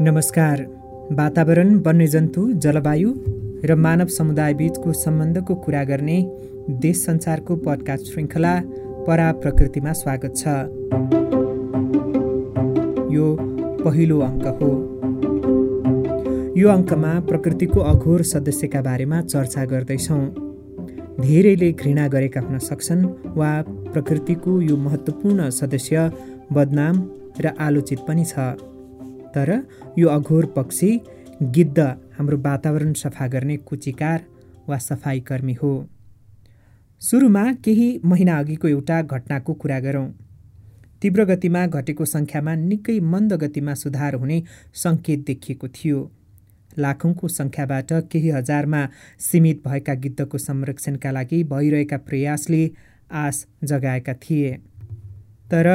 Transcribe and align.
नमस्कार। 0.00 0.60
वातावरण 1.12 1.74
वन्यजन्तु 1.86 2.52
जलवायु 2.52 3.10
र 3.64 3.74
मानव 3.74 4.06
समुदाय 4.06 4.54
बिचको 4.54 4.92
सम्बन्धको 4.92 5.54
कुरा 5.54 5.84
गर्ने 5.84 6.18
देश 6.70 6.96
संसारको 7.04 7.56
पडकास्ट 7.56 8.04
श्रृङ्खला 8.06 8.54
परा 9.06 9.32
प्रकृतिमा 9.32 9.92
स्वागत 9.92 10.34
छ। 10.36 10.46
यो 13.14 13.26
पहिलो 13.84 14.18
अङ्क 14.20 14.46
हो। 14.58 14.72
यो 16.58 16.68
अङ्कमा 16.68 17.20
प्रकृतिको 17.20 17.80
अघोर 17.80 18.22
सदस्यका 18.22 18.82
बारेमा 18.82 19.22
चर्चा 19.22 19.64
गर्दैछौँ। 19.64 20.26
धेरैले 21.20 21.72
घृणा 21.72 22.08
गरेका 22.08 22.40
हुन 22.40 22.58
सक्छन् 22.58 23.06
वा 23.36 23.62
प्रकृतिको 23.92 24.60
यो 24.60 24.76
महत्त्वपूर्ण 24.76 25.50
सदस्य 25.50 26.10
बदनाम 26.52 27.10
र 27.40 27.54
आलोचित 27.60 27.98
पनि 28.08 28.24
छ। 28.24 28.73
तर 29.34 29.50
यो 29.98 30.08
अघोर 30.08 30.46
पक्षी 30.56 30.90
गिद्ध 31.42 31.78
हाम्रो 32.18 32.36
वातावरण 32.38 32.92
सफा 32.92 33.26
गर्ने 33.26 33.56
कुचिकार 33.56 34.20
वा 34.68 34.78
सफाइकर्मी 34.78 35.52
हो। 35.52 35.72
सुरुमा 37.02 37.44
केही 37.64 37.88
महिना 38.04 38.38
अघिको 38.38 38.68
एउटा 38.68 39.00
घटनाको 39.02 39.54
कुरा 39.54 39.78
गरौँ। 39.80 40.08
तीव्र 41.02 41.24
गतिमा 41.24 41.66
घटेको 41.66 42.04
सङ्ख्यामा 42.04 42.54
निकै 42.54 42.98
मन्द 43.00 43.32
गतिमा 43.42 43.74
सुधार 43.74 44.14
हुने 44.14 44.42
सङ्केत 44.74 45.24
देखिएको 45.26 45.68
थियो। 45.68 46.10
लाखौँको 46.78 47.28
सङ्ख्याबाट 47.28 47.92
केही 48.12 48.30
हजारमा 48.30 48.80
सीमित 49.20 49.62
भएका 49.66 49.94
गिद्धको 49.94 50.38
संरक्षणका 50.38 51.10
लागि 51.10 51.42
भइरहेका 51.44 51.96
प्रयासले 51.96 52.62
आश 53.10 53.44
जगाएका 53.64 54.14
थिए। 54.14 54.56
तर 55.50 55.68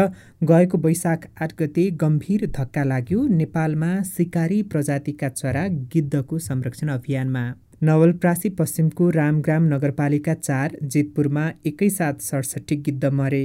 गएको 0.44 0.78
वैशाख 0.78 1.28
आठ 1.42 1.54
गते 1.60 1.90
गम्भीर 2.02 2.46
धक्का 2.58 2.84
लाग्यो 2.84 3.26
नेपालमा 3.28 3.92
सिकारी 4.02 4.62
प्रजातिका 4.64 5.30
चरा 5.30 5.68
गिद्धको 5.94 6.40
संरक्षण 6.40 6.88
अभियानमा। 6.90 7.44
नवलप्रासी 7.84 8.50
पश्चिमको 8.50 9.10
रामग्राम 9.10 9.68
नगरपालिका 9.74 10.34
चार 10.34 10.78
जितपुरमा 10.84 11.50
एकैसाथ 11.66 12.14
सडसठी 12.22 12.76
गिद्ध 12.76 13.06
मरे। 13.06 13.44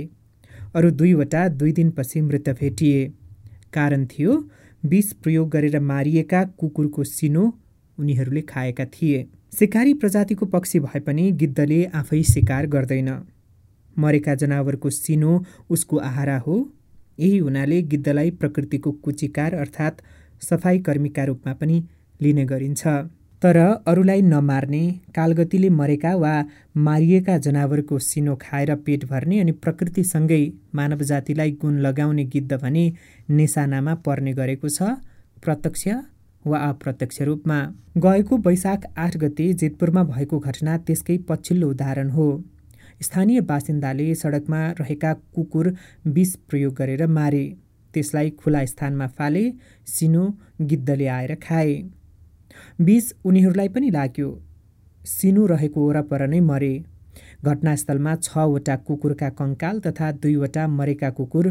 अरू 0.75 0.91
दुईवटा 0.91 1.47
दुई 1.49 1.73
दिनपछि 1.73 2.21
मृत 2.21 2.49
भेटिए। 2.61 3.05
कारण 3.73 4.07
थियो 4.07 4.33
विष 4.85 5.13
प्रयोग 5.13 5.51
गरेर 5.51 5.79
मारिएका 5.81 6.43
कुकुरको 6.59 7.05
सिनो 7.05 7.45
उनीहरूले 7.99 8.41
खाएका 8.43 8.85
थिए। 8.85 9.25
सिकारी 9.53 9.95
प्रजातिको 9.95 10.47
पक्षी 10.47 10.81
भए 10.81 11.01
पनि 11.01 11.31
गिद्धले 11.33 11.85
आफै 11.95 12.23
शिकार 12.23 12.67
गर्दैन। 12.67 13.11
मरेका 13.99 14.35
जनावरको 14.35 14.91
सिनो 14.93 15.33
उसको 15.71 15.97
आहारा 16.01 16.39
हो। 16.39 16.57
यही 17.19 17.39
हुनाले 17.39 17.83
गिद्धलाई 17.85 18.31
प्रकृतिको 18.31 18.93
कुचिकार 19.05 19.55
अर्थात् 19.55 20.01
सफाइ 20.43 20.79
कर्मीका 20.79 21.25
रूपमा 21.25 21.53
पनि 21.55 21.83
लिने 22.21 22.45
गरिन्छ। 22.45 22.87
तर 23.43 23.57
अरूलाई 23.87 24.23
नमार्ने 24.23 24.83
कालगतिले 25.15 25.69
मरेका 25.71 26.15
वा 26.17 26.33
मारिएका 26.79 27.37
जनावरको 27.39 27.99
सिनो 28.01 28.35
खाएर 28.41 28.75
पेट 28.77 29.05
भर्ने 29.05 29.41
अनि 29.41 29.53
प्रकृतिसँगै 29.55 30.43
मानव 30.75 31.03
जातिलाई 31.03 31.51
गुण 31.61 31.79
लगाउने 31.79 32.25
गिद्ध 32.25 32.53
भने 32.55 32.85
निशानामा 33.31 33.95
पर्ने 34.07 34.33
गरेको 34.33 34.69
छ 34.69 34.97
प्रत्यक्ष 35.43 35.87
वा 36.45 36.59
अप्रत्यक्ष 36.61 37.21
रूपमा। 37.23 37.59
गएको 37.97 38.37
वैशाख 38.39 38.83
आठ 38.99 39.17
गते 39.17 39.53
जितपुरमा 39.55 40.03
भएको 40.05 40.39
घटना 40.41 40.77
त्यसकै 40.79 41.17
पछिल्लो 41.29 41.71
उदाहरण 41.71 42.11
हो। 42.11 42.27
स्थानीय 43.03 43.41
बासिन्दाले 43.41 44.15
सडकमा 44.15 44.61
रहेका 44.81 45.13
कुकुर 45.35 45.75
विष 46.07 46.35
प्रयोग 46.49 46.75
गरेर 46.75 47.07
मारे। 47.07 47.45
त्यसलाई 47.95 48.31
खुला 48.31 48.65
स्थानमा 48.65 49.07
फाले 49.07 49.53
सिनो 49.87 50.25
गिद्धले 50.61 51.07
आएर 51.07 51.35
खाए। 51.43 51.75
विष 52.81 53.13
उनीहरूलाई 53.25 53.69
पनि 53.69 53.91
लाग्यो 53.91 54.31
सिनो 55.07 55.47
रहेको 55.47 55.89
वरपर 55.89 56.27
नै 56.27 56.41
मरे। 56.41 56.75
घटनास्थलमा 57.45 58.15
छवटा 58.17 58.77
कुकुरका 58.77 59.29
कङ्काल 59.31 59.81
तथा 59.81 60.11
दुईवटा 60.13 60.67
मरेका 60.69 61.11
कुकुर 61.11 61.51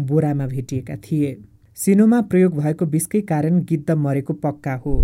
बोरामा 0.00 0.46
भेटिएका 0.46 0.96
थिए। 0.96 1.36
सिनोमा 1.76 2.20
प्रयोग 2.20 2.56
भएको 2.58 2.84
विषकै 2.86 3.20
कारण 3.20 3.60
गिद्ध 3.64 3.90
मरेको 3.90 4.32
पक्का 4.32 4.74
हो 4.74 4.94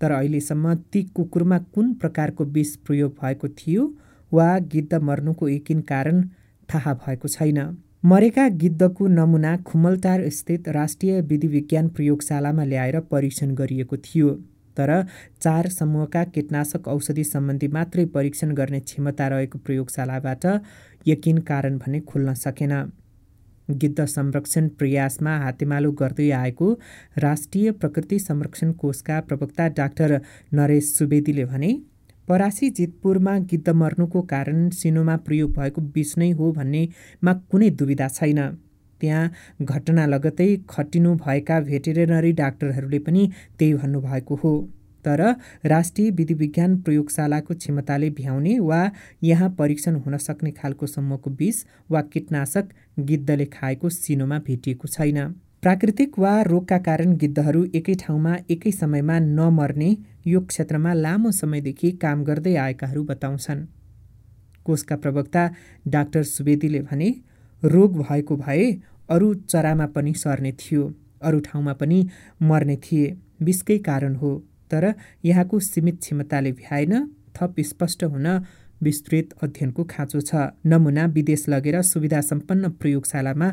तर 0.00 0.10
अहिलेसम्म 0.10 0.74
ती 0.92 1.02
कुकुरमा 1.14 1.58
कुन 1.74 1.92
प्रकारको 1.94 2.44
विष 2.44 2.74
प्रयोग 2.86 3.16
भएको 3.22 3.48
थियो 3.48 3.86
वा 4.32 4.58
गिद्ध 4.72 4.94
मर्नुको 4.94 5.48
यकिन 5.48 5.80
कारण 5.80 6.22
थाहा 6.68 6.94
भएको 6.94 7.28
छैन। 7.28 7.58
मरेका 8.04 8.48
गिद्धको 8.48 9.06
नमुना 9.06 9.56
खुमलटार 9.56 10.28
स्थित 10.28 10.68
राष्ट्रिय 10.68 11.20
विधि 11.20 11.46
विज्ञान 11.46 11.88
प्रयोगशालामा 11.88 12.64
ल्याएर 12.64 13.00
परीक्षण 13.10 13.54
गरिएको 13.54 13.96
थियो। 13.96 14.30
तर 14.76 14.90
चार 15.42 15.68
समूहका 15.68 16.22
कीटनाशक 16.24 16.88
औषधि 16.88 17.24
सम्बन्धी 17.24 17.68
मात्रै 17.68 18.04
परीक्षण 18.06 18.54
गर्ने 18.54 18.80
क्षमता 18.80 19.28
रहेको 19.28 19.58
प्रयोगशालाबाट 19.58 20.46
यकिन 21.08 21.38
कारण 21.40 21.78
भने 21.78 22.00
खुल्न 22.00 22.34
सकेन। 22.34 22.72
गिद्ध 23.70 24.04
संरक्षण 24.04 24.68
प्रयासमा 24.68 25.36
हातेमालो 25.38 25.90
गर्दै 25.92 26.30
आएको 26.30 26.72
राष्ट्रिय 27.18 27.70
प्रकृति 27.72 28.18
संरक्षण 28.18 28.72
कोषका 28.72 29.20
प्रवक्ता 29.20 29.68
डाक्टर 29.68 30.20
नरेश 30.52 30.92
सुवेदीले 30.94 31.44
भने 31.44 31.70
परासी 32.30 32.68
जितपुरमा 32.70 33.32
गिद्ध 33.50 33.68
मर्नुको 33.68 34.20
कारण 34.22 34.68
सिनोमा 34.70 35.16
प्रयोग 35.26 35.52
भएको 35.54 35.80
विष 35.94 36.12
नै 36.18 36.30
हो 36.30 36.50
भन्नेमा 36.52 37.32
कुनै 37.50 37.70
दुविधा 37.70 38.06
छैन। 38.08 38.38
त्यहाँ 39.00 39.30
घटना 39.62 40.04
लगतै 40.06 40.46
खटिनु 40.70 41.14
भएका 41.16 41.58
भेटेरिनरी 41.60 42.32
डाक्टरहरूले 42.32 42.98
पनि 43.00 43.22
त्यही 43.58 43.74
भन्नुभएको 43.74 44.34
हो। 44.44 44.52
तर 45.04 45.20
राष्ट्रिय 45.66 46.10
विधि 46.12 46.34
विज्ञान 46.34 46.80
प्रयोगशालाको 46.82 47.54
क्षमताले 47.54 48.10
भ्याउने 48.14 48.58
वा 48.60 48.80
यहाँ 49.22 49.50
परीक्षण 49.58 49.94
हुन 49.96 50.16
सक्ने 50.20 50.50
खालको 50.52 50.86
सम्मको 50.86 51.30
विष 51.34 51.64
वा 51.90 52.02
कीटनाशक 52.14 52.68
गिद्धले 53.10 53.46
खाएको 53.50 53.88
सिनोमा 53.90 54.38
भेटिएको 54.46 54.88
छैन। 54.88 55.18
प्राकृतिक 55.62 56.18
वा 56.18 56.30
रोगका 56.42 56.76
कारण 56.84 57.10
गिद्धहरू 57.20 57.62
एकै 57.78 57.94
ठाउँमा 58.00 58.34
एकै 58.50 58.70
समयमा 58.72 59.16
नमर्ने 59.22 59.88
यो 60.26 60.40
क्षेत्रमा 60.42 60.92
लामो 60.96 61.30
समयदेखि 61.38 61.90
काम 62.02 62.22
गर्दै 62.24 62.54
आएकाहरू 62.56 63.02
बताउँछन्। 63.04 63.60
कोषका 64.66 64.96
प्रवक्ता 64.96 65.42
डाक्टर 65.86 66.22
सुवेदीले 66.26 66.80
भने 66.82 67.08
रोग 67.62 67.98
भएको 67.98 68.36
भए 68.36 68.64
अरू 69.08 69.28
चरामा 69.52 69.86
पनि 69.94 70.12
सर्ने 70.16 70.52
थियो 70.62 70.82
अरू 71.22 71.40
ठाउँमा 71.48 71.72
पनि 71.80 71.98
मर्ने 72.42 72.76
थिए 72.84 73.10
विषकै 73.42 73.76
कारण 73.88 74.14
हो। 74.14 74.32
तर 74.70 74.84
यहाँको 75.24 75.58
सीमित 75.62 75.98
क्षमताले 76.00 76.52
भ्याएन 76.54 76.94
थप 77.36 77.60
स्पष्ट 77.70 78.04
हुन 78.06 78.26
विस्तृत 78.80 79.36
अध्ययनको 79.42 79.84
खाँचो 79.92 80.20
छ। 80.20 80.48
नमुना 80.66 81.04
विदेश 81.16 81.44
लगेर 81.48 81.80
सुविधा 81.84 82.20
सम्पन्न 82.30 82.70
प्रयोगशालामा 82.80 83.50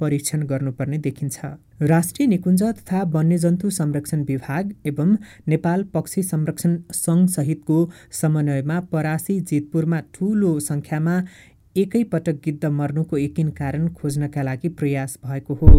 परीक्षण 0.00 0.42
गर्नुपर्ने 0.46 0.98
देखिन्छ। 0.98 1.38
राष्ट्रिय 1.82 2.26
निकुञ्ज 2.28 2.62
तथा 2.62 3.02
वन्यजन्तु 3.14 3.70
संरक्षण 3.70 4.22
विभाग 4.24 4.72
एवं 4.86 5.16
नेपाल 5.48 5.82
पक्षी 5.94 6.22
संरक्षण 6.22 6.76
सङ्घसहितको 6.94 7.78
समन्वयमा 8.20 8.80
परासी 8.92 9.38
जितपुरमा 9.50 10.00
ठुलो 10.14 10.58
सङ्ख्यामा 10.60 11.14
एकैपटक 11.76 12.40
गिद्ध 12.44 12.64
मर्नुको 12.64 13.18
यकिन 13.18 13.50
कारण 13.60 13.88
खोज्नका 13.94 14.42
लागि 14.42 14.68
प्रयास 14.78 15.18
भएको 15.24 15.54
हो। 15.54 15.72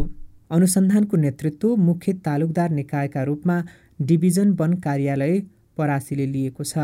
अनुसन्धानको 0.52 1.18
नेतृत्व 1.18 1.76
मुख्य 1.88 2.14
तालुकदार 2.26 2.70
निकायका 2.72 3.24
रूपमा 3.24 3.62
डिभिजन 4.02 4.52
वन 4.60 4.74
कार्यालय 4.86 5.40
परासीले 5.78 6.26
लिएको 6.26 6.64
छ। 6.64 6.78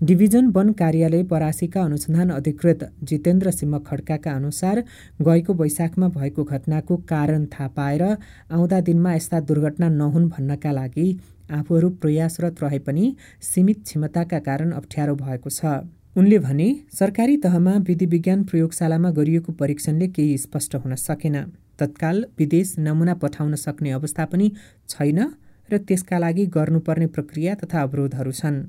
डिभिजन 0.00 0.46
वन 0.46 0.70
कार्यालय 0.72 1.22
परासीका 1.22 1.80
अनुसन्धान 1.82 2.30
अधिकृत 2.30 2.84
जितेन्द्र 3.02 3.50
सिंह 3.50 3.78
खड्काका 3.86 4.32
अनुसार 4.32 4.82
गएको 5.20 5.54
वैशाखमा 5.54 6.08
भएको 6.08 6.44
घटनाको 6.44 6.96
कारण 7.10 7.44
थाहा 7.46 7.66
पाएर 7.76 8.02
आउँदा 8.02 8.80
दिनमा 8.80 9.12
यस्ता 9.14 9.40
दुर्घटना 9.50 9.88
नहुन् 9.90 10.28
भन्नका 10.28 10.72
लागि 10.72 11.06
आफूहरू 11.52 11.90
प्रयासरत 12.00 12.62
रहे 12.62 12.78
पनि 12.88 13.14
सीमित 13.42 13.82
क्षमताका 13.84 14.38
कारण 14.40 14.72
अप्ठ्यारो 14.72 15.14
भएको 15.16 15.50
छ। 15.50 15.84
उनले 16.16 16.38
भने 16.40 16.70
सरकारी 16.94 17.36
तहमा 17.36 17.76
विधि 17.84 18.06
विज्ञान 18.08 18.44
प्रयोगशालामा 18.44 19.10
गरिएको 19.12 19.52
परीक्षणले 19.52 20.08
केही 20.08 20.38
स्पष्ट 20.38 20.74
हुन 20.76 20.94
सकेन। 20.96 21.40
तत्काल 21.78 22.24
विदेश 22.38 22.74
नमुना 22.80 23.14
पठाउन 23.20 23.54
सक्ने 23.58 23.90
अवस्था 24.00 24.24
पनि 24.32 24.52
छैन 24.88 25.24
र 25.68 25.78
त्यसका 25.78 26.18
लागि 26.18 26.46
गर्नुपर्ने 26.56 27.06
प्रक्रिया 27.14 27.54
तथा 27.60 27.82
अवरोधहरू 27.82 28.32
छन्। 28.32 28.62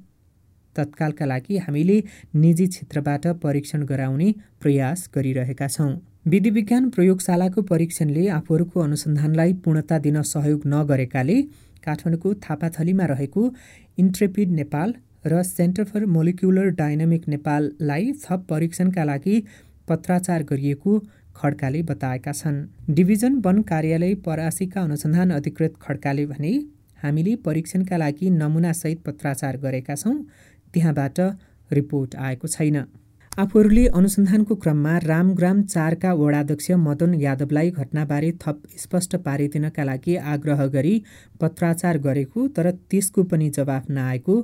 तत्कालका 0.76 1.26
लागि 1.26 1.58
हामीले 1.58 1.98
निजी 2.36 2.68
क्षेत्रबाट 2.68 3.28
परीक्षण 3.44 3.86
गराउने 3.86 4.34
प्रयास 4.62 5.10
गरिरहेका 5.16 5.68
छौँ। 5.68 5.92
विधि 6.28 6.50
विज्ञान 6.50 6.90
प्रयोगशालाको 6.90 7.62
परीक्षणले 7.70 8.28
आफूहरूको 8.32 8.80
अनुसन्धानलाई 8.80 9.54
पूर्णता 9.64 9.98
दिन 10.00 10.22
सहयोग 10.24 10.68
नगरेकाले 10.74 11.38
काठमाडौँको 11.86 12.34
थापाथलीमा 12.44 13.06
रहेको 13.06 13.44
इन्ट्रेपिड 13.98 14.52
नेपाल 14.54 14.94
र 15.26 15.42
सेन्टर 15.46 15.84
फर 15.84 16.06
मोलिकुलर 16.08 16.70
डाइनामिक 16.78 17.28
नेपाललाई 17.30 18.12
थप 18.24 18.46
परीक्षणका 18.50 19.04
लागि 19.04 19.36
पत्राचार 19.90 20.44
गरिएको 20.44 21.00
खड्काले 21.36 21.82
बताएका 21.84 22.32
छन्। 22.34 22.58
डिभिजन 22.90 23.36
वन 23.46 23.62
कार्यालय 23.64 24.14
परासीका 24.26 24.82
अनुसन्धान 24.82 25.30
अधिकृत 25.32 25.74
खड्काले 25.82 26.26
भने 26.26 26.54
हामीले 27.04 27.36
परीक्षणका 27.46 27.98
लागि 27.98 28.30
नमुनासहित 28.32 29.02
पत्राचार 29.06 29.58
गरेका 29.58 29.96
छौँ 29.96 30.16
त्यहाँबाट 30.74 31.20
रिपोर्ट 31.72 32.16
आएको 32.18 32.48
छैन। 32.48 32.84
आफूहरूले 33.32 33.86
अनुसन्धानको 33.88 34.56
क्रममा 34.56 34.98
रामग्राम 34.98 35.62
चारका 35.64 36.14
वडाध्यक्ष 36.14 36.72
मदन 36.78 37.14
यादवलाई 37.14 37.70
घटनाबारे 37.72 38.32
थप 38.42 38.64
स्पष्ट 38.78 39.16
पारिदिनका 39.26 39.84
लागि 39.84 40.16
आग्रह 40.34 40.66
गरी 40.68 40.96
पत्राचार 41.42 41.98
गरेको 41.98 42.48
तर 42.48 42.72
त्यसको 42.72 43.24
पनि 43.24 43.50
जवाफ 43.50 43.90
नआएको 43.90 44.36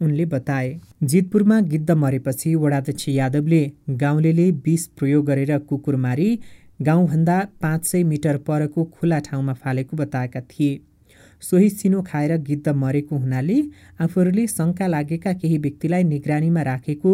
उनले 0.00 0.24
बताए। 0.26 0.68
जितपुरमा 1.02 1.60
गिद्ध 1.70 1.90
मरेपछि 1.90 2.54
वडाध्यक्ष 2.54 3.08
यादवले 3.08 3.62
गाउँले 3.96 4.50
विष 4.66 4.86
प्रयोग 4.98 5.24
गरेर 5.26 5.58
कुकुर 5.58 5.96
मारी 5.96 6.28
गाउँभन्दा 6.82 7.38
पाँच 7.62 7.86
सय 7.86 8.02
मिटर 8.04 8.36
परको 8.46 8.84
खुला 8.94 9.18
ठाउँमा 9.18 9.52
फालेको 9.54 9.96
बताएका 9.96 10.40
थिए। 10.40 10.80
सोही 11.42 11.68
सिनो 11.70 12.02
खाएर 12.02 12.36
गिद्ध 12.42 12.68
मरेको 12.68 13.16
हुनाले 13.16 13.58
आफूहरूले 14.00 14.46
शङ्का 14.46 14.86
लागेका 14.86 15.32
केही 15.32 15.58
व्यक्तिलाई 15.58 16.04
निगरानीमा 16.04 16.62
राखेको 16.62 17.10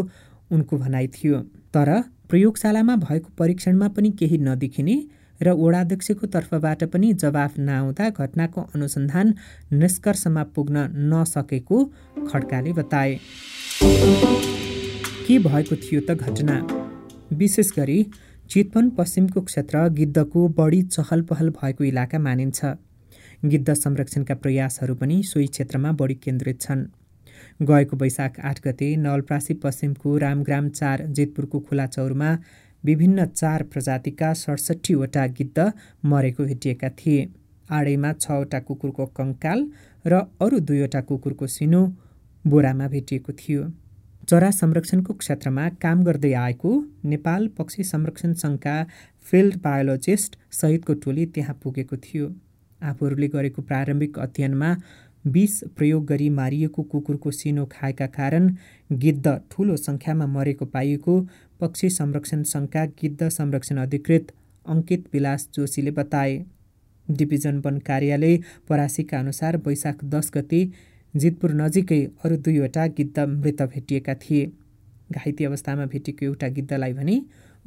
उनको 0.50 0.76
भनाइ 0.78 1.06
थियो। 1.08 1.38
तर 1.74 1.88
प्रयोगशालामा 2.28 2.96
भएको 2.96 3.28
परीक्षणमा 3.38 3.88
पनि 3.88 4.10
केही 4.10 4.38
नदेखिने 4.38 4.96
र 5.40 5.52
वडाध्यक्षको 5.52 6.26
तर्फबाट 6.26 6.84
पनि 6.84 7.12
जवाफ 7.12 7.58
नआउँदा 7.58 8.08
घटनाको 8.10 8.60
अनुसन्धान 8.74 9.34
निष्कर्षमा 9.72 10.42
पुग्न 10.54 10.76
नसकेको 11.12 11.84
खड्काले 12.28 12.72
बताए। 12.72 13.18
के 15.26 15.38
भएको 15.38 15.76
थियो 15.76 16.00
त 16.00 16.14
घटना? 16.14 16.56
विशेष 17.32 17.70
गरी 17.76 17.98
चितवन 18.50 18.90
पश्चिमको 18.90 19.40
क्षेत्र 19.40 19.88
गिद्धको 19.88 20.48
बढी 20.48 20.82
चहल 20.94 21.22
पहल 21.22 21.50
भएको 21.50 21.84
इलाका 21.84 22.18
मानिन्छ। 22.18 22.64
गिद्ध 23.42 23.72
संरक्षणका 23.72 24.34
प्रयासहरू 24.34 24.94
पनि 24.94 25.22
सोही 25.22 25.46
क्षेत्रमा 25.46 25.90
बढी 26.00 26.14
केन्द्रित 26.14 26.60
छन्। 26.60 26.84
गएको 27.62 27.96
वैशाख 27.96 28.38
आठ 28.40 28.60
गते 28.64 28.94
नवलप्रासी 28.96 29.54
पश्चिमको 29.54 30.16
रामग्राम 30.18 30.68
चार 30.70 31.04
जेतपुरको 31.08 31.60
खुला 31.60 31.86
चौरमा 31.86 32.30
विभिन्न 32.84 33.24
चार 33.26 33.62
प्रजातिका 33.72 34.32
सडसठीवटा 34.34 35.26
गिद्ध 35.38 35.70
मरेको 36.04 36.44
भेटिएका 36.44 36.88
थिए। 36.98 37.26
आडैमा 37.70 38.12
छवटा 38.20 38.60
कुकुरको 38.60 39.06
कङ्काल 39.18 39.66
र 40.04 40.22
अरू 40.40 40.58
दुईवटा 40.60 41.00
कुकुरको 41.00 41.46
सिनो 41.46 41.82
बोरामा 42.44 42.88
भेटिएको 42.88 43.32
थियो। 43.32 43.66
चरा 44.28 44.50
संरक्षणको 44.52 45.12
क्षेत्रमा 45.14 45.68
काम 45.82 46.02
गर्दै 46.04 46.32
आएको 46.36 46.70
नेपाल 47.04 47.48
पक्षी 47.58 47.84
संरक्षण 47.84 48.32
सङ्घका 48.42 48.76
फिल्ड 49.26 49.60
बायोलोजिस्ट 49.62 50.38
सहितको 50.52 50.94
टोली 51.02 51.26
त्यहाँ 51.26 51.58
पुगेको 51.62 51.96
थियो। 51.98 52.32
आफूहरूले 52.82 53.28
गरेको 53.28 53.62
प्रारम्भिक 53.62 54.18
अध्ययनमा 54.18 54.70
विष 55.24 55.58
प्रयोग 55.76 56.04
गरी 56.06 56.28
मारिएको 56.36 56.82
कुकुरको 56.92 57.30
सिनो 57.30 57.64
खाएका 57.72 58.06
कारण 58.14 58.48
गिद्ध 58.90 59.34
ठुलो 59.50 59.76
सङ्ख्यामा 59.78 60.26
मरेको 60.26 60.66
पाइएको 60.66 61.20
पक्षी 61.60 61.90
संरक्षण 61.90 62.42
सङ्घका 62.52 62.84
गिद्ध 63.02 63.28
संरक्षण 63.28 63.76
अधिकृत 63.78 64.32
अङ्कित 64.66 65.04
विलास 65.12 65.48
जोशीले 65.54 65.90
बताए। 65.90 66.34
डिभिजन 67.06 67.58
वन 67.64 67.78
कार्यालय 67.86 68.36
परासीका 68.68 69.18
अनुसार 69.18 69.56
वैशाख 69.66 70.04
दस 70.14 70.30
गते 70.34 70.60
जितपुर 71.14 71.52
नजिकै 71.54 72.00
अरू 72.24 72.36
दुईवटा 72.44 72.86
गिद्ध 72.98 73.18
मृत 73.18 73.62
भेटिएका 73.74 74.14
थिए। 74.14 74.44
घाइते 75.12 75.44
अवस्थामा 75.44 75.86
भेटेको 75.86 76.24
एउटा 76.26 76.48
गिद्धलाई 76.56 76.92
भने 76.92 77.16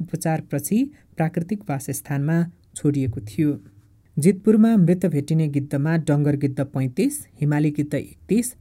उपचारपछि 0.00 0.78
प्राकृतिक 1.16 1.62
वासस्थानमा 1.70 2.38
छोडिएको 2.76 3.20
थियो। 3.20 3.52
जितपुरमा 4.16 4.68
मृत 4.76 5.04
भेटिने 5.06 5.46
गिद्धमा 5.48 5.96
डङ्गर 6.08 6.36
गिद्ध 6.36 6.64
पैँतिस 6.64 7.16
हिमाली 7.40 7.70
गिद्ध 7.70 7.94
एकतिस 7.94 8.52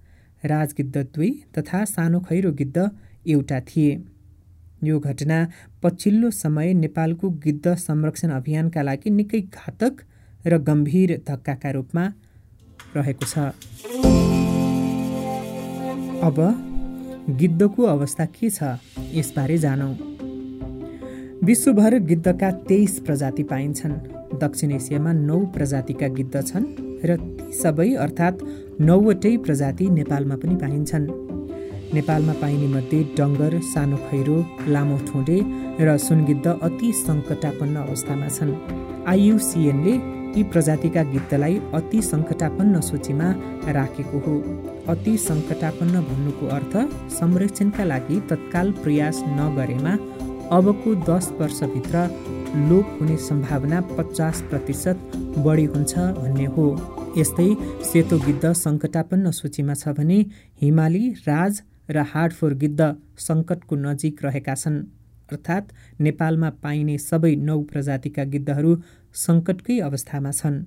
राजगिद्ध 0.44 0.98
दुई 1.16 1.30
तथा 1.58 1.84
सानो 1.86 2.20
खैरो 2.20 2.52
गिद्ध 2.52 2.90
एउटा 3.28 3.60
थिए। 3.60 3.94
यो 4.84 5.00
घटना 5.00 5.38
पछिल्लो 5.84 6.32
समय 6.32 6.74
नेपालको 6.74 7.30
गिद्ध 7.46 7.76
संरक्षण 7.76 8.30
अभियानका 8.32 8.82
लागि 8.82 9.10
निकै 9.10 9.42
घातक 9.42 10.02
र 10.46 10.58
गम्भीर 10.62 11.16
धक्काका 11.28 11.72
रूपमा 11.72 12.04
रहेको 12.96 13.26
छ। 13.26 13.38
अब 16.22 16.38
गिद्धको 17.40 17.84
अवस्था 17.86 18.26
के 18.36 18.50
छ 18.50 18.76
यसबारे 19.14 19.58
जानौँ। 19.58 19.96
विश्वभर 21.44 21.98
गिद्धका 22.12 22.52
तेइस 22.68 23.00
प्रजाति 23.00 23.44
पाइन्छन्। 23.44 24.15
दक्षिण 24.42 24.72
एसियामा 24.72 25.12
नौ 25.30 25.40
प्रजातिका 25.56 26.08
गिद्ध 26.18 26.36
छन् 26.50 26.66
र 27.08 27.16
ती 27.18 27.52
सबै 27.62 27.90
अर्थात् 28.06 28.44
नौवटै 28.82 29.36
प्रजाति 29.46 29.86
नेपालमा 30.00 30.36
पनि 30.42 30.56
पाइन्छन्। 30.64 31.08
नेपालमा 31.96 32.34
पाइने 32.42 32.68
मध्ये 32.68 33.00
डङ्गर 33.18 33.54
सानो 33.74 33.98
खैरो 34.08 34.38
लामो 34.74 34.98
ठुँडे 35.08 35.38
र 35.86 35.98
सुनगिद्ध 36.08 36.48
अति 36.48 36.92
सङ्कटापन्न 37.06 37.76
अवस्थामा 37.86 38.28
छन्। 38.38 38.54
आइयुसिएनले 39.12 39.94
यी 40.38 40.44
प्रजातिका 40.54 41.02
गिद्धलाई 41.12 41.56
अति 41.80 42.02
सङ्कटापन्न 42.12 42.82
सूचीमा 42.90 43.28
राखेको 43.78 44.20
हो। 44.26 44.36
अति 44.94 45.14
सङ्कटापन्न 45.28 46.02
भन्नुको 46.10 46.46
अर्थ 46.58 46.74
संरक्षणका 47.20 47.84
लागि 47.92 48.18
तत्काल 48.30 48.72
प्रयास 48.84 49.24
नगरेमा 49.40 49.94
अबको 50.52 50.94
दस 51.06 51.32
वर्षभित्र 51.40 52.02
लोप 52.70 52.98
हुने 53.00 53.16
सम्भावना 53.18 53.80
पचास 53.98 54.42
प्रतिशत 54.50 54.98
बढी 55.46 55.64
हुन्छ 55.66 55.94
भन्ने 56.18 56.46
हो। 56.56 56.66
यस्तै 57.18 57.48
सेतो 57.90 58.18
गिद्ध 58.26 58.52
सङ्कटापन्न 58.56 59.32
सूचीमा 59.32 59.74
छ 59.74 59.94
भने 59.98 60.20
हिमाली 60.62 61.04
राज 61.28 61.62
र 61.90 62.06
हार्डफोर 62.12 62.54
गिद्ध 62.64 62.82
सङ्कटको 63.28 63.76
नजिक 63.76 64.24
रहेका 64.26 64.56
छन्। 64.56 64.78
अर्थात् 65.30 65.74
नेपालमा 66.00 66.50
पाइने 66.64 66.98
सबै 67.02 67.36
नौ 67.50 67.60
प्रजातिका 67.72 68.24
गिद्धहरू 68.34 68.78
सङ्कटकै 69.26 69.80
अवस्थामा 69.90 70.32
छन्। 70.32 70.64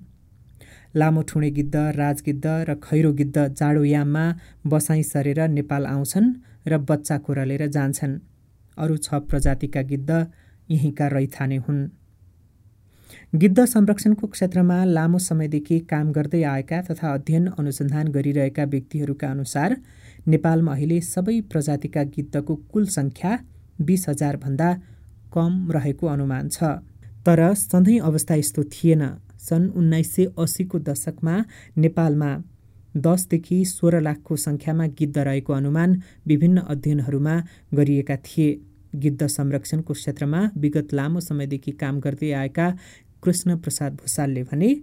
लामो 0.95 1.21
ठुँडे 1.29 1.49
गिद्ध 1.57 1.75
राजगिद्ध 2.01 2.45
र 2.69 2.75
खैरो 2.83 3.11
गिद्ध 3.19 3.37
जाडोयाममा 3.59 4.25
बसाइँ 4.67 5.03
सरेर 5.11 5.47
नेपाल 5.57 5.85
आउँछन् 5.85 6.33
र 6.67 6.77
बच्चा 6.89 7.17
कोरलेर 7.25 7.67
जान्छन्। 7.77 8.19
अरू 8.79 8.97
छ 8.97 9.21
प्रजातिका 9.29 9.81
गिद्ध 9.91 10.09
यहीँका 10.69 11.07
रैथाने 11.07 11.57
हुन्। 11.57 11.87
गिद्ध 13.35 13.65
संरक्षणको 13.65 14.27
क्षेत्रमा 14.27 14.77
लामो 14.87 15.19
समयदेखि 15.19 15.79
काम 15.91 16.11
गर्दै 16.11 16.41
आएका 16.43 16.81
तथा 16.81 17.13
अध्ययन 17.13 17.45
अनुसन्धान 17.59 18.07
गरिरहेका 18.07 18.63
व्यक्तिहरूका 18.65 19.27
अनुसार 19.27 19.77
नेपालमा 20.27 20.71
अहिले 20.73 20.99
सबै 21.03 21.39
प्रजातिका 21.51 22.03
गिद्धको 22.15 22.55
कुल 22.71 22.85
सङ्ख्या 22.97 23.31
बिस 23.81 24.09
हजारभन्दा 24.09 24.69
कम 25.33 25.51
रहेको 25.71 26.07
अनुमान 26.07 26.49
छ। 26.49 26.63
तर 27.25 27.41
सधैँ 27.55 27.99
अवस्था 28.01 28.35
यस्तो 28.35 28.63
थिएन। 28.65 29.03
सन् 29.39 29.69
उन्नाइस 29.71 30.15
सय 30.15 30.25
अस्सीको 30.37 30.79
दशकमा 30.79 31.35
नेपालमा 31.77 32.31
दसदेखि 32.97 33.57
सोह्र 33.65 33.99
लाखको 34.01 34.35
सङ्ख्यामा 34.37 34.85
गिद्ध 34.99 35.17
रहेको 35.19 35.53
अनुमान 35.53 35.89
विभिन्न 36.27 36.57
अध्ययनहरूमा 36.73 37.35
गरिएका 37.73 38.15
थिए। 38.17 38.49
गिद्ध 38.95 39.27
संरक्षणको 39.27 39.93
क्षेत्रमा 39.93 40.41
विगत 40.57 40.93
लामो 40.93 41.19
समयदेखि 41.19 41.71
काम 41.81 41.99
गर्दै 41.99 42.31
आएका 42.33 42.67
कृष्ण 43.23 43.57
प्रसाद 43.57 43.93
भूषालले 43.95 44.43
भने 44.43 44.73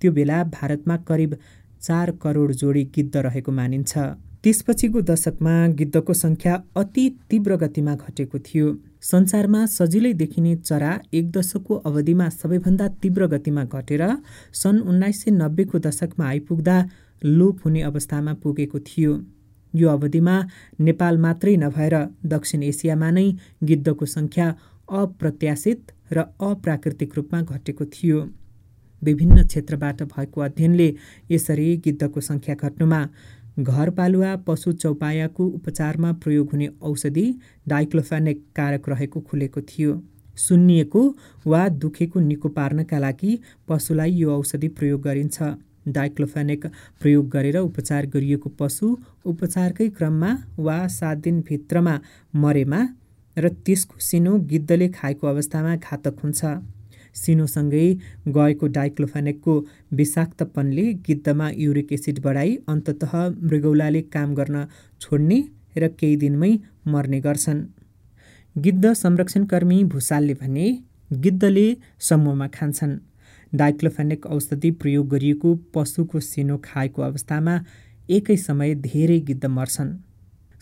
त्यो 0.00 0.12
बेला 0.12 0.42
भारतमा 0.52 0.96
करिब 1.08 1.36
चार 1.82 2.10
करोड 2.22 2.52
जोडी 2.52 2.84
गिद्ध 2.94 3.16
रहेको 3.16 3.52
मानिन्छ। 3.52 3.98
त्यसपछिको 4.44 5.00
दशकमा 5.00 5.54
गिद्धको 5.78 6.12
सङ्ख्या 6.14 6.54
अति 6.76 7.04
तीव्र 7.30 7.56
गतिमा 7.56 7.94
घटेको 7.94 8.38
थियो। 8.38 8.68
संसारमा 9.02 9.60
सजिलै 9.66 10.12
देखिने 10.14 10.54
चरा 10.56 10.92
एक 11.14 11.30
दशकको 11.30 11.74
अवधिमा 11.88 12.28
सबैभन्दा 12.30 12.88
तीव्र 13.02 13.26
गतिमा 13.34 13.64
घटेर 13.64 14.02
सन् 14.62 14.80
उन्नाइस 14.80 15.22
सय 15.22 15.30
नब्बेको 15.32 15.78
दशकमा 15.78 16.26
आइपुग्दा 16.26 16.76
लोप 17.22 17.60
हुने 17.64 17.82
अवस्थामा 17.82 18.34
पुगेको 18.42 18.78
थियो। 18.80 19.12
यो 19.74 19.88
अवधिमा 19.88 20.36
नेपाल 20.80 21.18
मात्रै 21.18 21.56
नभएर 21.56 21.94
दक्षिण 22.26 22.62
एसियामा 22.62 23.10
नै 23.10 23.26
गिद्धको 23.64 24.06
सङ्ख्या 24.06 24.46
अप्रत्याशित 25.00 25.92
र 26.12 26.24
अप्राकृतिक 26.48 27.10
रूपमा 27.16 27.40
घटेको 27.42 27.84
थियो। 27.94 28.18
विभिन्न 29.02 29.46
क्षेत्रबाट 29.46 30.02
भएको 30.02 30.40
अध्ययनले 30.40 30.88
यसरी 31.30 31.76
गिद्धको 31.84 32.20
सङ्ख्या 32.20 32.54
घट्नुमा 32.54 33.00
घरपालुवा 33.58 34.30
पशु 34.46 34.72
चौपायाको 34.72 35.46
उपचारमा 35.58 36.12
प्रयोग 36.22 36.50
हुने 36.52 36.68
औषधि 36.82 37.26
डाइक्लोफेनेक 37.68 38.38
कारक 38.56 38.88
रहेको 38.88 39.20
खुलेको 39.20 39.60
थियो। 39.60 40.00
सुन्निएको 40.36 41.02
वा 41.46 41.68
दुखेको 41.68 42.20
निको 42.20 42.48
पार्नका 42.48 42.98
लागि 42.98 43.38
पशुलाई 43.68 44.12
यो 44.12 44.30
औषधि 44.38 44.68
प्रयोग 44.78 45.02
गरिन्छ। 45.02 45.42
डाइक्लोफेनेक 45.88 46.66
प्रयोग 47.00 47.28
गरेर 47.28 47.56
उपचार 47.58 48.06
गरिएको 48.06 48.48
पशु 48.58 48.96
उपचारकै 49.24 49.88
क्रममा 49.88 50.30
वा 50.58 50.76
सात 50.88 51.18
दिनभित्रमा 51.18 51.94
मरेमा 52.34 52.80
र 53.36 53.48
त्यसको 53.66 53.98
सिनो 54.00 54.38
गिद्धले 54.50 54.88
खाएको 54.88 55.26
अवस्थामा 55.26 55.76
घातक 55.76 56.18
हुन्छ। 56.22 56.44
सिनोसँगै 57.14 57.86
गएको 58.28 58.66
डाइक्लोफेनेकको 58.66 59.54
विषाक्तपनले 59.92 60.84
गिद्धमा 61.06 61.50
युरिक 61.56 61.92
एसिड 61.92 62.20
बढाई 62.20 62.56
अन्तत 62.68 63.04
मृगौलाले 63.42 64.02
काम 64.14 64.34
गर्न 64.34 64.66
छोड्ने 65.00 65.38
र 65.76 65.88
केही 66.00 66.16
दिनमै 66.16 66.52
मर्ने 66.86 67.20
गर्छन्। 67.20 67.60
गिद्ध 68.56 68.92
संरक्षणकर्मी 68.92 69.82
भूषालले 69.84 70.34
भने 70.34 70.66
गिद्धले 71.10 71.66
समूहमा 72.00 72.46
खान्छन्। 72.48 72.98
डाइक्लोफेनेक 73.54 74.26
औषधि 74.26 74.70
प्रयोग 74.70 75.08
गरिएको 75.08 75.54
पशुको 75.74 76.20
सिनो 76.20 76.56
खाएको 76.64 77.02
अवस्थामा 77.02 77.54
एकै 78.08 78.36
समय 78.36 78.74
धेरै 78.84 79.18
गिद्ध 79.20 79.44
मर्छन्। 79.46 79.90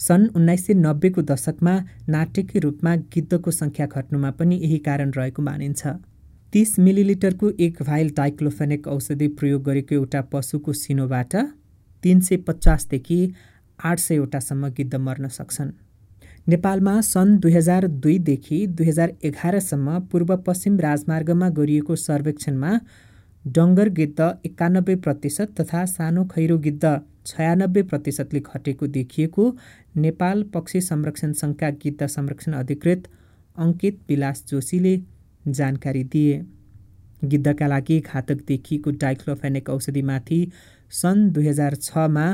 सन् 0.01 0.27
उन्नाइस 0.37 0.67
सय 0.67 0.75
नब्बेको 0.77 1.23
दशकमा 1.23 1.75
नाटकीय 2.09 2.61
रूपमा 2.61 2.95
गिद्धको 3.15 3.51
सङ्ख्या 3.51 3.87
घट्नुमा 3.87 4.31
पनि 4.31 4.57
यही 4.57 4.79
कारण 4.79 5.11
रहेको 5.11 5.43
मानिन्छ। 5.43 5.87
तिस 6.53 6.79
मिलिलिटरको 6.79 7.51
एक 7.61 7.83
भाइल 7.83 8.09
डाइक्लोफेनेक 8.17 8.87
औषधि 8.89 9.29
प्रयोग 9.39 9.63
गरेको 9.63 9.95
एउटा 9.95 10.21
पशुको 10.33 10.73
सिनोबाट 10.73 11.37
तिन 12.03 12.21
सय 12.21 12.37
पचासदेखि 12.49 13.21
आठ 13.79 13.99
सयवटासम्म 13.99 14.69
गिद्ध 14.69 14.95
मर्न 14.97 15.29
सक्छन्। 15.29 15.71
नेपालमा 16.51 16.93
सन् 17.07 17.37
दुई 17.39 17.53
हजार 17.53 17.87
दुईदेखि 18.05 18.57
दुई 18.77 18.87
हजार 18.87 19.11
एघारसम्म 19.25 19.99
पूर्व 20.13 20.31
पश्चिम 20.47 20.79
राजमार्गमा 20.81 21.49
गरिएको 21.59 21.97
सर्वेक्षणमा 22.03 22.71
डङ्गर 23.45 23.89
गिद्ध 23.99 24.29
एकानब्बे 24.47 24.95
प्रतिशत 25.05 25.53
तथा 25.61 25.85
सानो 25.93 26.25
खैरो 26.33 26.57
गिद्ध 26.65 26.93
छयानब्बे 27.27 27.83
प्रतिशतले 27.91 28.41
घटेको 28.41 28.87
देखिएको 28.97 29.45
नेपाल 30.07 30.43
पक्षी 30.55 30.81
संरक्षण 30.81 31.33
सङ्घका 31.43 31.71
गिद्ध 31.85 32.07
संरक्षण 32.07 32.59
अधिकृत 32.63 33.07
अङ्कित 33.57 34.01
विलास 34.09 34.45
जोशीले 34.49 34.97
जानकारी 35.45 36.05
दिए। 36.15 36.43
गिद्धका 37.27 37.67
लागि 37.67 38.01
घातक 38.03 38.43
देखिएको 38.49 38.97
डाइक्लोफेनिक 39.05 39.71
औषधिमाथि 39.71 40.41
सन् 40.93 41.31
दुई 41.31 41.47
हजार 41.49 41.75
छमा 41.83 42.27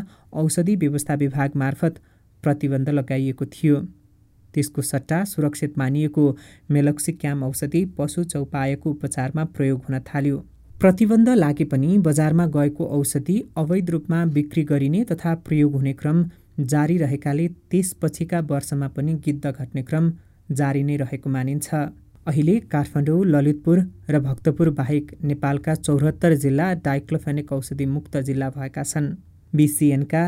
औषधि 0.45 0.77
व्यवस्था 0.85 1.15
विभाग 1.25 1.63
मार्फत 1.65 2.03
प्रतिबन्ध 2.43 2.89
लगाइएको 2.93 3.53
थियो। 3.53 3.77
त्यसको 4.57 4.83
सट्टा 4.83 5.23
सुरक्षित 5.27 5.79
मानिएको 5.79 6.25
मेलक्सिक्याम 6.71 7.43
औषधि 7.45 7.85
पशु 7.99 8.25
चौपायको 8.27 8.91
उपचारमा 8.91 9.45
प्रयोग 9.57 9.83
हुन 9.85 9.99
थाल्यो। 10.09 10.39
प्रतिबन्ध 10.81 11.29
लागे 11.35 11.65
पनि 11.67 11.99
बजारमा 12.07 12.47
गएको 12.55 12.87
औषधि 12.95 13.37
अवैध 13.59 13.91
रूपमा 13.91 14.25
बिक्री 14.33 14.65
गरिने 14.65 15.05
तथा 15.11 15.35
प्रयोग 15.47 15.75
हुने 15.75 15.93
क्रम 16.01 16.25
जारी 16.73 16.97
रहेकाले 16.99 17.47
त्यसपछिका 17.71 18.41
वर्षमा 18.51 18.89
पनि 18.97 19.15
गिद्ध 19.25 19.45
घट्ने 19.51 19.83
क्रम 19.83 20.11
जारी 20.51 20.83
नै 20.83 20.97
रहेको 20.97 21.31
मानिन्छ। 21.31 21.69
अहिले 22.27 22.59
काठमाडौँ 22.73 23.25
ललितपुर 23.27 23.79
र 24.11 24.19
भक्तपुर 24.21 24.71
बाहेक 24.79 25.13
नेपालका 25.25 25.75
चौहत्तर 25.77 26.35
जिल्ला 26.45 26.73
डाइक्लोफेनिक 26.85 27.53
औषधि 27.53 27.87
मुक्त 27.87 28.17
जिल्ला 28.29 28.49
भएका 28.51 28.83
छन्। 28.85 29.07
बिसिएनका 29.53 30.23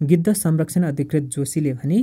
गिद्ध 0.00 0.32
संरक्षण 0.34 0.82
अधिकृत 0.84 1.24
जोशीले 1.34 1.72
भने 1.74 1.98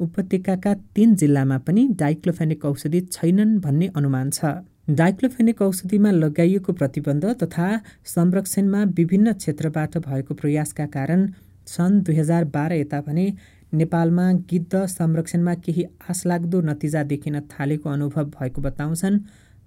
उपत्यकाका 0.00 0.72
तीन 0.94 1.14
जिल्लामा 1.16 1.58
पनि 1.58 1.86
डाइक्लोफेनिक 1.98 2.64
औषधि 2.64 3.00
छैनन् 3.12 3.58
भन्ने 3.60 3.86
अनुमान 3.96 4.30
छ। 4.30 4.44
डाइक्लोफेनिक 4.90 5.62
औषधिमा 5.62 6.10
लगाइएको 6.10 6.72
प्रतिबन्ध 6.72 7.24
तथा 7.42 7.66
संरक्षणमा 8.06 8.82
विभिन्न 8.98 9.32
क्षेत्रबाट 9.34 9.96
भएको 10.06 10.34
प्रयासका 10.34 10.86
कारण 10.86 11.26
सन् 11.66 12.00
दुई 12.02 12.16
हजार 12.16 12.44
बाह्र 12.54 12.74
यता 12.74 13.00
भने 13.00 13.26
नेपालमा 13.72 14.30
गिद्ध 14.50 14.84
संरक्षणमा 14.88 15.54
केही 15.64 15.84
आशलाग्दो 16.10 16.60
नतिजा 16.60 17.02
देखिन 17.04 17.40
थालेको 17.50 17.90
अनुभव 17.90 18.30
भएको 18.38 18.62
बताउँछन् 18.62 19.18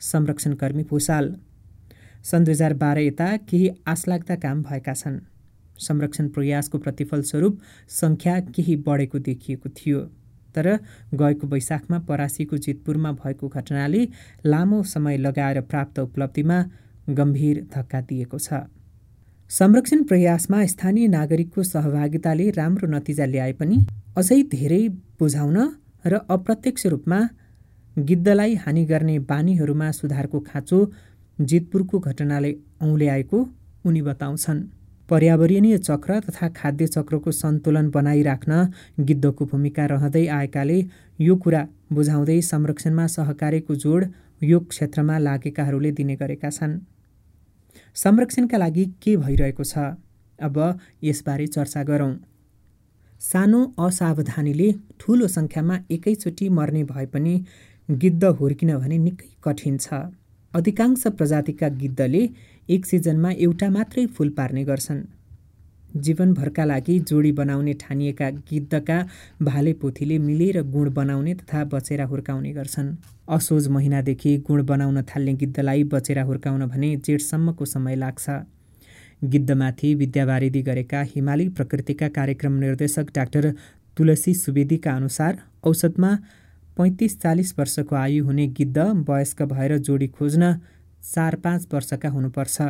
संरक्षणकर्मी 0.02 0.84
भूषाल। 0.90 1.36
सन् 2.24 2.46
दुई 2.46 2.54
हजार 2.54 2.74
बाह्र 2.82 3.00
यता 3.00 3.28
केही 3.50 3.70
आशलाग्दा 3.88 4.36
काम 4.38 4.64
भएका 4.64 4.94
छन्। 4.94 5.20
संरक्षण 5.80 6.28
प्रयासको 6.30 6.78
प्रतिफलस्वरूप 6.78 7.60
सङ्ख्या 7.92 8.40
केही 8.56 8.76
बढेको 8.88 9.20
देखिएको 9.20 9.70
थियो। 9.70 10.00
तर 10.56 10.68
गएको 11.14 11.48
वैशाखमा 11.48 12.00
परासीको 12.10 12.58
जितपुरमा 12.58 13.12
भएको 13.12 13.48
घटनाले 13.50 14.02
लामो 14.46 14.84
समय 14.84 15.18
लगाएर 15.18 15.62
प्राप्त 15.62 16.00
उपलब्धिमा 16.00 16.58
गम्भीर 17.10 17.66
धक्का 17.76 18.02
दिएको 18.02 18.38
छ। 18.40 18.66
संरक्षण 19.52 20.04
प्रयासमा 20.04 20.66
स्थानीय 20.66 21.08
नागरिकको 21.08 21.64
सहभागिताले 21.64 22.50
राम्रो 22.52 22.88
नतिजा 22.88 23.26
ल्याए 23.26 23.54
पनि 23.54 23.78
अझै 24.18 24.42
धेरै 24.52 24.84
बुझाउन 25.20 25.58
र 26.06 26.20
अप्रत्यक्ष 26.30 26.86
रूपमा 26.86 27.20
गिद्धलाई 28.00 28.54
हानि 28.56 28.84
गर्ने 28.86 29.18
बानीहरूमा 29.32 29.92
सुधारको 29.92 30.40
खाँचो 30.40 30.80
जितपुरको 31.40 32.00
घटनाले 32.00 32.52
औँल्याएको 32.82 33.38
उनी 33.86 34.02
बताउँछन्। 34.02 34.60
पर्यावरणीय 35.12 35.78
चक्र 35.78 36.20
तथा 36.26 36.48
खाद्य 36.56 36.88
चक्रको 36.88 37.32
सन्तुलन 37.32 37.90
बनाइराख्न 37.92 38.54
गिद्धको 39.08 39.46
भूमिका 39.52 39.86
रहँदै 39.92 40.26
आएकाले 40.40 40.80
यो 41.20 41.36
कुरा 41.44 41.62
बुझाउँदै 41.94 42.40
संरक्षणमा 42.50 43.08
सहकारीको 43.16 43.76
जोड 43.76 44.06
यो 44.42 44.60
क्षेत्रमा 44.72 45.18
लागेकाहरूले 45.20 45.92
दिने 45.92 46.16
गरेका 46.16 46.50
छन्। 46.50 46.80
संरक्षणका 47.96 48.58
लागि 48.58 48.86
के 49.04 49.16
भइरहेको 49.18 49.64
छ? 49.64 49.78
अब 50.40 50.58
यसबारे 51.04 51.48
चर्चा 51.48 51.84
गरौँ। 51.84 52.14
सानो 53.22 53.60
असावधानीले 53.80 54.72
ठुलो 55.00 55.28
सङ्ख्यामा 55.28 55.76
एकैचोटि 55.92 56.50
मर्ने 56.50 56.84
भए 56.84 57.06
पनि 57.14 57.36
गिद्ध 57.90 58.24
हुर्किन 58.40 58.78
भने 58.78 58.98
निकै 58.98 59.30
कठिन 59.44 59.78
छ। 59.78 59.94
अधिकांश 60.54 61.04
प्रजातिका 61.18 61.68
गिद्धले 61.82 62.24
एक 62.72 62.86
सिजनमा 62.86 63.30
एउटा 63.38 63.70
मात्रै 63.70 64.06
फुल 64.08 64.30
पार्ने 64.30 64.64
गर्छन्। 64.64 65.00
जीवनभरका 65.98 66.66
लागि 66.66 66.94
जोडी 67.10 67.32
बनाउने 67.32 67.74
ठानिएका 67.82 68.30
गिद्धका 68.50 69.00
भाले 69.42 69.74
पोथीले 69.82 70.18
मिलेर 70.20 70.62
गुण 70.72 70.90
बनाउने 70.94 71.34
तथा 71.34 71.64
बचेरा 71.74 72.06
हुर्काउने 72.06 72.52
गर्छन्। 72.54 72.96
असोज 73.30 73.68
महिनादेखि 73.68 74.38
गुण 74.48 74.64
बनाउन 74.66 75.02
थाल्ने 75.04 75.34
गिद्धलाई 75.42 75.84
बचेरा 75.94 76.24
हुर्काउन 76.24 76.66
भने 76.66 76.96
जेठसम्मको 76.98 77.66
समय 77.66 77.96
लाग्छ। 77.96 78.40
गिद्धमाथि 79.24 79.94
विद्यावारिधि 79.96 80.62
गरेका 80.62 81.02
हिमाली 81.12 81.50
प्रकृतिका 81.50 82.08
कार्यक्रम 82.10 82.54
निर्देशक 82.60 83.16
डाक्टर 83.16 83.52
तुलसी 83.98 84.34
सुवेदीका 84.34 84.96
अनुसार 84.96 85.44
औसतमा 85.64 86.18
पैँतिस 86.78 87.22
चालिस 87.22 87.58
वर्षको 87.60 87.96
आयु 87.96 88.26
हुने 88.26 88.48
गिद्ध 88.58 88.78
वयस्क 89.10 89.42
भएर 89.52 89.78
जोडी 89.80 90.08
खोज्न 90.08 90.54
चार 91.04 91.36
पाँच 91.36 91.68
वर्षका 91.74 92.10
हुनुपर्छ। 92.10 92.62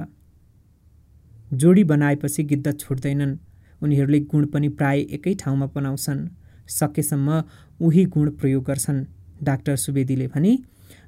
जोडी 1.53 1.83
बनाएपछि 1.83 2.43
गिद्ध 2.43 2.79
छुट्दैनन्। 2.79 3.37
उनीहरूले 3.83 4.19
गुण 4.19 4.45
पनि 4.45 4.69
प्राय 4.69 4.99
एकै 4.99 5.33
ठाउँमा 5.33 5.65
बनाउँछन्। 5.65 6.27
सकेसम्म 6.67 7.43
उही 7.81 8.05
गुण 8.05 8.29
प्रयोग 8.31 8.63
गर्छन् 8.63 9.05
डाक्टर 9.43 9.75
सुवेदीले 9.75 10.27
भने। 10.27 10.57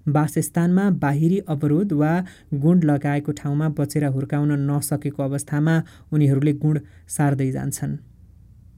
वासस्थानमा 0.08 0.90
बाहिरी 0.90 1.40
अवरोध 1.40 1.94
वा 1.94 2.26
गुण 2.54 2.84
लगाएको 2.84 3.32
ठाउँमा 3.32 3.70
बचेर 3.70 4.06
हुर्काउन 4.06 4.52
नसकेको 4.72 5.24
अवस्थामा 5.24 5.84
उनीहरूले 6.12 6.54
गुण 6.54 6.80
सार्दै 7.08 7.52
जान्छन्। 7.52 7.98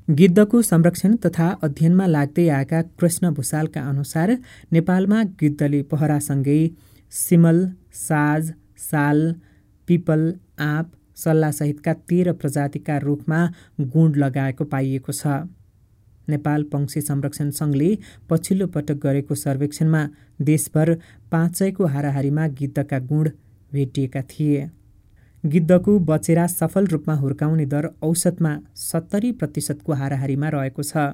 गिद्धको 0.10 0.62
संरक्षण 0.62 1.16
तथा 1.16 1.48
अध्ययनमा 1.64 2.06
लाग्दै 2.06 2.48
आएका 2.50 2.82
कृष्ण 2.82 3.32
भूषालका 3.32 3.82
अनुसार 3.82 4.38
नेपालमा 4.74 5.24
गिद्धले 5.24 5.82
पहरासँगै 5.84 6.60
सिमल 7.12 7.58
साज 7.96 8.54
साल 8.82 9.20
पिपल 9.88 10.22
आँप 10.62 10.92
सल्लाहसहितका 11.18 11.94
तेह्र 12.10 12.34
प्रजातिका 12.36 12.98
रुखमा 13.00 13.40
गुण 13.82 14.16
लगाएको 14.16 14.64
पाइएको 14.66 15.12
छ। 15.14 15.28
नेपाल 16.28 16.64
पंक्षी 16.72 17.02
संरक्षण 17.02 17.50
सङ्घले 17.52 17.90
पछिल्लो 18.30 18.68
पटक 18.68 18.98
गरेको 19.02 19.36
सर्वेक्षणमा 19.36 20.02
देशभर 20.42 20.94
पाँच 21.32 21.58
सयको 21.58 21.86
हाराहारीमा 21.88 22.48
गिद्धका 22.60 23.00
गुण 23.12 23.30
भेटिएका 23.72 24.22
थिए। 24.32 24.70
गिद्धको 25.44 25.98
बचेरा 26.10 26.46
सफल 26.50 26.88
रूपमा 26.88 27.16
हुर्काउने 27.16 27.66
दर 27.66 27.90
औसतमा 28.04 28.58
सत्तरी 28.76 29.32
प्रतिशतको 29.32 29.94
हाराहारीमा 29.94 30.50
रहेको 30.50 30.84
छ। 30.84 31.12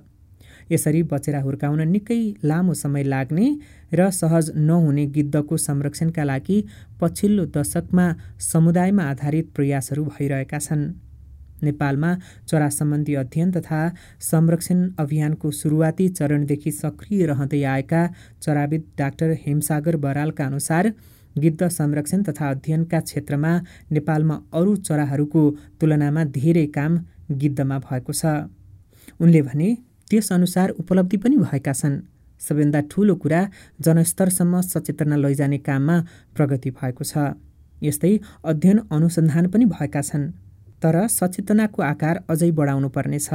यसरी 0.72 1.04
बचेरा 1.12 1.42
हुर्काउन 1.42 1.82
निकै 1.88 2.22
लामो 2.44 2.74
समय 2.74 3.04
लाग्ने 3.04 3.48
र 3.94 4.10
सहज 4.12 4.52
नहुने 4.58 5.06
गिद्धको 5.16 5.58
संरक्षणका 5.58 6.24
लागि 6.24 6.58
पछिल्लो 7.02 7.46
दशकमा 7.56 8.06
समुदायमा 8.42 9.04
आधारित 9.12 9.48
प्रयासहरू 9.56 10.04
भइरहेका 10.10 10.60
छन्। 10.60 10.84
नेपालमा 11.64 12.12
चरा 12.50 12.70
सम्बन्धी 12.72 13.14
अध्ययन 13.16 13.52
तथा 13.52 13.80
संरक्षण 14.22 14.80
अभियानको 15.00 15.52
सुरुवाती 15.52 16.08
चरणदेखि 16.10 16.72
सक्रिय 16.74 17.26
रहँदै 17.26 17.62
आएका 17.74 18.02
चराविद 18.42 18.84
डाक्टर 18.98 19.36
हेमसागर 19.44 19.96
बरालका 20.06 20.46
अनुसार 20.46 20.92
गिद्ध 21.36 21.68
संरक्षण 21.70 22.24
तथा 22.24 22.50
अध्ययनका 22.50 23.00
क्षेत्रमा 23.02 23.52
नेपालमा 23.92 24.40
अरू 24.54 24.76
चराहरूको 24.88 25.44
तुलनामा 25.82 26.24
धेरै 26.38 26.66
काम 26.76 26.98
गिद्धमा 27.42 27.78
भएको 27.80 28.14
छ। 28.14 28.26
उनले 29.22 29.42
भने 29.42 29.70
त्यसअनुसार 30.12 30.70
उपलब्धि 30.82 31.18
पनि 31.18 31.38
भएका 31.40 31.74
छन्। 31.74 31.96
सबैभन्दा 32.42 32.80
ठुलो 32.92 33.16
कुरा 33.16 33.42
जनस्तरसम्म 33.80 34.62
सचेतना 34.64 35.16
लैजाने 35.16 35.58
काममा 35.68 35.96
प्रगति 36.36 36.70
भएको 36.78 37.04
छ। 37.04 37.14
यस्तै 37.82 38.14
अध्ययन 38.46 38.78
अनुसन्धान 38.92 39.48
पनि 39.48 39.66
भएका 39.72 40.02
छन्। 40.02 40.32
तर 40.84 40.96
सचेतनाको 41.10 41.82
आकार 41.84 42.16
अझै 42.30 42.52
बढाउनु 42.52 42.90
पर्नेछ 42.90 43.30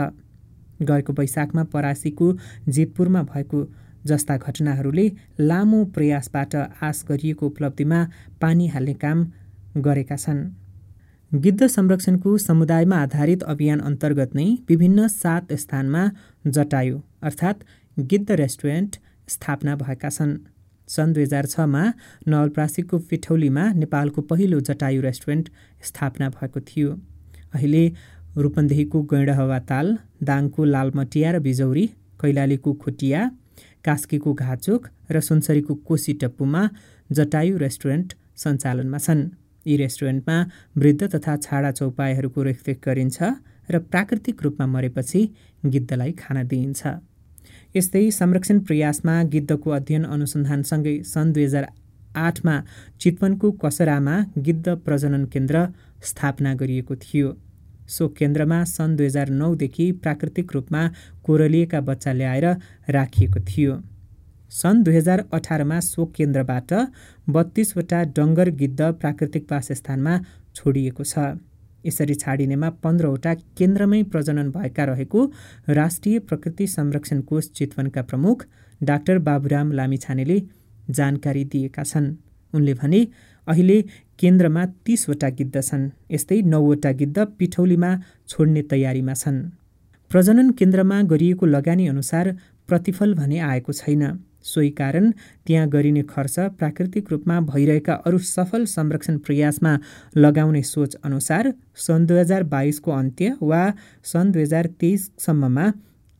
गएको 0.82 1.12
वैशाखमा 1.12 1.62
परासीको 1.72 2.26
जितपुरमा 2.68 3.22
भएको 3.32 3.58
जस्ता 4.06 4.36
घटनाहरूले 4.38 5.06
लामो 5.40 5.84
प्रयासबाट 5.94 6.54
आश 6.82 7.04
गरिएको 7.08 7.46
उपलब्धिमा 7.46 8.00
पानी 8.40 8.66
हाल्ने 8.68 8.94
काम 8.94 9.18
गरेका 9.78 10.16
छन्। 10.16 10.40
गिद्ध 11.32 11.66
संरक्षणको 11.66 12.36
समुदायमा 12.38 12.96
आधारित 12.96 13.42
अभियान 13.42 13.80
अन्तर्गत 13.80 14.34
नै 14.34 14.44
विभिन्न 14.68 15.06
सात 15.08 15.52
स्थानमा 15.52 16.02
जटायु 16.46 16.98
अर्थात् 17.22 17.64
गिद्ध 17.96 18.30
रेस्टुरेन्ट 18.32 18.96
स्थापना 19.28 19.74
भएका 19.76 20.08
छन्। 20.08 20.36
सन् 20.88 21.12
दुई 21.12 21.22
हजार 21.22 21.46
छमा 21.46 21.82
नवलप्रासीको 22.28 22.98
पिठौलीमा 23.10 23.64
नेपालको 23.72 24.22
पहिलो 24.22 24.60
जटायु 24.68 25.02
रेस्टुरेन्ट 25.02 25.48
स्थापना 25.82 26.28
भएको 26.36 26.60
थियो। 26.60 26.90
अहिले 27.54 27.84
रूपन्देहीको 28.36 29.02
गैँडहवा 29.12 29.58
ताल 29.70 29.86
दाङको 30.22 30.64
लालमटिया 30.64 31.30
र 31.32 31.38
बिजौरी 31.42 31.86
कैलालीको 32.20 32.72
खोटिया 32.84 33.30
कास्कीको 33.84 34.34
घाचोक 34.34 34.86
र 35.10 35.20
सुनसरीको 35.20 35.74
कोसी 35.88 36.12
टप्पुमा 36.22 36.62
जटायु 37.10 37.58
रेस्टुरेन्ट 37.58 38.14
सञ्चालनमा 38.36 38.98
छन्। 38.98 39.22
यी 39.66 39.76
रेस्टुरेन्टमा 39.76 40.36
वृद्ध 40.76 41.02
तथा 41.14 41.36
छाडा 41.36 41.70
चौपाईहरूको 41.70 42.42
रेखदेख 42.42 42.78
गरिन्छ 42.84 43.18
र 43.70 43.78
प्राकृतिक 43.92 44.42
रूपमा 44.42 44.66
मरेपछि 44.66 45.20
गिद्धलाई 45.66 46.12
खाना 46.12 46.42
दिइन्छ। 46.42 46.82
यस्तै 47.76 48.10
संरक्षण 48.10 48.58
प्रयासमा 48.68 49.14
गिद्धको 49.32 49.70
अध्ययन 49.70 50.04
अनुसन्धानसँगै 50.14 50.94
सन् 51.04 51.32
दुई 51.32 51.44
हजार 51.44 51.66
आठमा 52.16 52.54
चितवनको 53.00 53.50
कसरामा 53.62 54.14
गिद्ध 54.38 54.66
प्रजनन 54.84 55.24
केन्द्र 55.32 55.66
स्थापना 56.02 56.54
गरिएको 56.54 56.94
थियो। 56.96 57.28
सो 57.88 58.08
केन्द्रमा 58.18 58.62
सन् 58.66 58.96
दुई 58.96 59.06
हजार 59.06 59.28
नौदेखि 59.40 59.90
प्राकृतिक 60.02 60.52
रूपमा 60.52 60.82
कोरलिएका 61.24 61.80
बच्चा 61.80 62.12
ल्याएर 62.12 62.46
राखिएको 62.90 63.40
थियो। 63.40 63.74
सन् 64.52 64.82
दुई 64.84 64.94
हजार 64.96 65.24
अठारमा 65.32 65.78
सो 65.80 66.04
केन्द्रबाट 66.16 66.72
बत्तीसवटा 67.28 68.02
डङ्गर 68.16 68.50
गिद्ध 68.60 68.80
प्राकृतिक 69.00 69.52
वासस्थानमा 69.52 70.14
छोडिएको 70.56 71.04
छ। 71.04 71.24
यसरी 71.84 72.14
छाडिनेमा 72.14 72.68
पन्ध्रवटा 72.82 73.32
केन्द्रमै 73.58 74.02
प्रजनन 74.12 74.50
भएका 74.50 74.84
रहेको 74.84 75.24
राष्ट्रिय 75.70 76.18
प्रकृति 76.28 76.66
संरक्षण 76.66 77.20
कोष 77.22 77.48
चितवनका 77.56 78.02
प्रमुख 78.02 78.44
डाक्टर 78.80 79.18
बाबुराम 79.26 79.72
लामिछानेले 79.72 80.38
जानकारी 80.90 81.44
दिएका 81.52 81.82
छन्। 81.82 82.08
उनले 82.52 82.74
भने 82.74 83.00
अहिले 83.46 83.80
केन्द्रमा 84.18 84.64
तीसवटा 84.86 85.28
गिद्ध 85.38 85.60
छन् 85.60 85.90
यस्तै 86.10 86.40
नौवटा 86.42 86.92
गिद्ध 87.00 87.18
पिठौलीमा 87.38 87.90
छोड्ने 88.28 88.62
तयारीमा 88.70 89.14
छन्। 89.14 89.38
प्रजनन 90.10 90.50
केन्द्रमा 90.58 91.02
गरिएको 91.12 91.46
लगानी 91.46 91.86
अनुसार 91.88 92.32
प्रतिफल 92.68 93.14
भने 93.14 93.38
आएको 93.50 93.72
छैन। 93.72 94.02
सोही 94.46 94.70
कारण 94.80 95.10
त्यहाँ 95.46 95.68
गरिने 95.68 96.02
खर्च 96.10 96.38
प्राकृतिक 96.58 97.10
रूपमा 97.10 97.40
भइरहेका 97.50 97.94
अरू 98.06 98.18
सफल 98.26 98.64
संरक्षण 98.68 99.18
प्रयासमा 99.26 99.76
लगाउने 100.16 100.62
सोच 100.62 100.94
अनुसार 101.04 101.52
सन् 101.86 102.06
दुई 102.06 102.18
हजार 102.18 102.42
बाइसको 102.54 102.90
अन्त्य 102.92 103.36
वा 103.42 103.62
सन् 104.12 104.32
दुई 104.32 104.42
हजार 104.42 104.66
तेइससम्ममा 104.80 105.66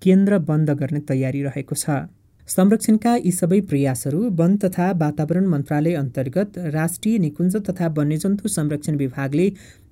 केन्द्र 0.02 0.38
बन्द 0.48 0.70
गर्ने 0.80 1.00
तयारी 1.08 1.42
रहेको 1.42 1.74
छ। 1.76 2.04
संरक्षणका 2.48 3.12
यी 3.16 3.30
सबै 3.32 3.58
प्रयासहरू 3.70 4.18
वन 4.38 4.56
तथा 4.64 4.90
वातावरण 4.98 5.46
मन्त्रालय 5.46 5.94
अन्तर्गत 5.94 6.58
राष्ट्रिय 6.74 7.18
निकुञ्ज 7.18 7.56
तथा 7.68 7.86
वन्यजन्तु 7.96 8.48
संरक्षण 8.48 8.96
विभागले 8.96 9.46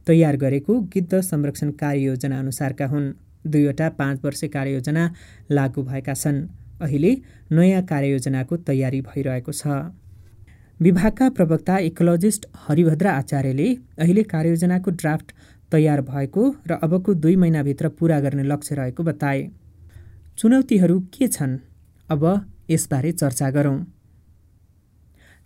तयार 0.07 0.37
गरेको 0.37 0.81
गिद्ध 0.95 1.21
संरक्षण 1.31 1.71
कार्ययोजना 1.81 2.39
अनुसारका 2.39 2.87
हुन्। 2.87 3.13
दुईवटा 3.45 3.89
पाँच 3.99 4.21
वर्ष 4.25 4.45
कार्ययोजना 4.53 5.05
लागू 5.51 5.83
भएका 5.83 6.15
छन्। 6.15 6.39
अहिले 6.85 7.13
नयाँ 7.53 7.83
कार्ययोजनाको 7.83 8.57
तयारी 8.69 9.01
भइरहेको 9.01 9.53
छ। 9.53 9.67
विभागका 10.81 11.29
प्रवक्ता 11.31 11.79
इकोलोजिस्ट 11.79 12.47
हरिभद्र 12.57 13.07
आचार्यले 13.07 13.69
अहिले 13.99 14.23
कार्ययोजनाको 14.23 14.91
ड्राफ्ट 14.91 15.33
तयार 15.73 16.01
भएको 16.03 16.43
र 16.67 16.79
अबको 16.83 17.15
दुई 17.15 17.37
महिनाभित्र 17.37 17.89
पुरा 17.89 18.21
गर्ने 18.21 18.43
लक्ष्य 18.43 18.75
रहेको 18.75 19.03
बताए। 19.03 19.51
चुनौतीहरू 20.39 21.01
के 21.15 21.29
छन्? 21.29 21.59
अब 22.11 22.23
यसबारे 22.71 23.13
चर्चा 23.13 23.51
गरौँ। 23.51 23.79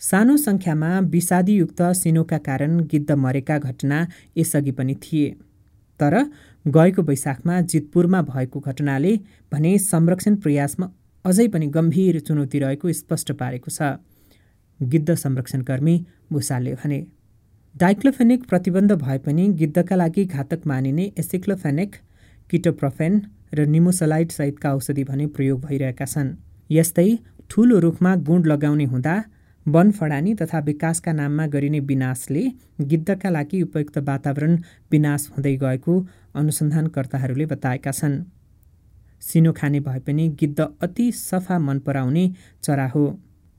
सानो 0.00 0.36
सङ्ख्यामा 0.36 0.90
विषादीयुक्त 1.08 1.82
सिनोका 1.92 2.38
कारण 2.38 2.80
गिद्ध 2.86 3.10
मरेका 3.12 3.58
घटना 3.58 4.06
यसअघि 4.36 4.70
पनि 4.70 4.94
थिए। 4.94 5.30
तर 6.00 6.14
गएको 6.66 7.02
वैशाखमा 7.02 7.60
जितपुरमा 7.60 8.20
भएको 8.22 8.60
घटनाले 8.60 9.16
भने 9.52 9.78
संरक्षण 9.78 10.36
प्रयासमा 10.36 10.86
अझै 11.24 11.46
पनि 11.48 11.66
गम्भीर 11.76 12.20
चुनौती 12.20 12.58
रहेको 12.58 12.92
स्पष्ट 13.00 13.32
पारेको 13.40 13.70
छ। 13.70 13.96
गिद्ध 14.80 15.14
संरक्षणकर्मी 15.14 15.94
भूषालले 16.32 16.74
भने 16.74 16.98
डाइक्लोफेनिक 17.74 18.44
प्रतिबन्ध 18.48 18.92
भए 19.00 19.18
पनि 19.24 19.48
गिद्धका 19.60 19.96
लागि 19.96 20.24
घातक 20.26 20.66
मानिने 20.66 21.04
एसिक्लोफेनिक 21.18 21.96
किटोप्रोफेन 22.50 23.20
र 23.54 23.66
निमोसलाइट 23.66 24.30
सहितका 24.32 24.72
औषधि 24.74 25.04
भने 25.04 25.26
प्रयोग 25.34 25.60
भइरहेका 25.64 26.06
छन्। 26.06 26.30
यस्तै 26.70 27.10
ठुलो 27.50 27.78
रुखमा 27.80 28.14
गुण 28.28 28.46
लगाउने 28.46 28.84
हुँदा 28.84 29.14
वन 29.66 29.90
फडानी 29.92 30.34
तथा 30.34 30.58
विकासका 30.64 31.12
नाममा 31.12 31.46
गरिने 31.54 31.80
विनाशले 31.90 32.42
गिद्धका 32.90 33.30
लागि 33.30 33.62
उपयुक्त 33.62 33.98
वातावरण 34.08 34.56
विनाश 34.92 35.28
हुँदै 35.32 35.54
गएको 35.56 35.94
अनुसन्धानकर्ताहरूले 36.34 37.46
बताएका 37.46 37.92
छन्। 37.92 38.16
सिनो 39.22 39.52
खाने 39.52 39.80
भए 39.80 39.98
पनि 39.98 40.28
गिद्ध 40.40 40.60
अति 40.60 41.10
सफा 41.12 41.58
मन 41.58 41.78
पराउने 41.78 42.30
चरा 42.62 42.86
हो। 42.88 43.04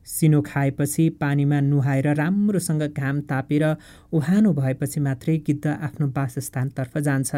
सिनो 0.08 0.42
खाएपछि 0.42 1.10
पानीमा 1.22 1.60
नुहाएर 1.62 2.08
राम्रोसँग 2.16 2.82
घाम 2.84 3.20
तापेर 3.22 3.64
उहानो 4.14 4.54
भएपछि 4.54 5.00
मात्रै 5.00 5.38
गिद्ध 5.38 5.68
आफ्नो 5.68 6.08
वासस्थानतर्फ 6.08 6.98
जान्छ। 6.98 7.36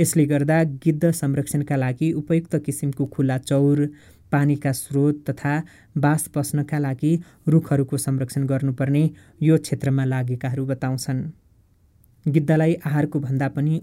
यसले 0.00 0.24
गर्दा 0.26 0.62
गिद्ध 0.84 1.10
संरक्षणका 1.12 1.76
लागि 1.76 2.12
उपयुक्त 2.12 2.56
किसिमको 2.56 3.06
खुला 3.06 3.38
चौर 3.38 3.86
पानीका 4.32 4.72
स्रोत 4.72 5.22
तथा 5.30 5.52
बास 5.96 6.28
बस्नका 6.36 6.78
लागि 6.78 7.12
रुखहरूको 7.48 7.96
संरक्षण 7.96 8.46
गर्नुपर्ने 8.46 9.02
यो 9.42 9.56
क्षेत्रमा 9.58 10.04
लागेकाहरू 10.04 10.64
बताउँछन्। 10.66 11.22
गिद्धलाई 12.26 12.74
आहारको 12.86 13.20
भन्दा 13.20 13.48
पनि 13.48 13.80